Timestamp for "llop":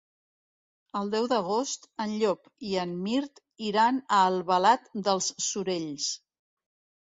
2.21-2.49